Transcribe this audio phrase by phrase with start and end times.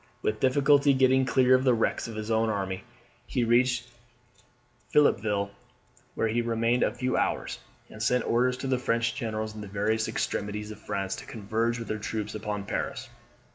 [0.23, 2.83] With difficulty getting clear of the wrecks of his own army,
[3.27, 3.87] he reached
[4.91, 5.51] Philippeville,
[6.15, 9.67] where he remained a few hours, and sent orders to the French generals in the
[9.67, 13.09] various extremities of France to converge with their troops upon Paris.